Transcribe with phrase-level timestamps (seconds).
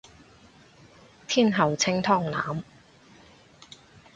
[1.27, 2.63] 天后清湯腩